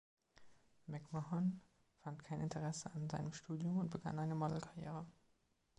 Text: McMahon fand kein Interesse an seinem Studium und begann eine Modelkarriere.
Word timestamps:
McMahon 0.87 1.59
fand 2.01 2.23
kein 2.23 2.41
Interesse 2.41 2.91
an 2.91 3.07
seinem 3.07 3.33
Studium 3.33 3.77
und 3.77 3.91
begann 3.91 4.17
eine 4.17 4.33
Modelkarriere. 4.33 5.05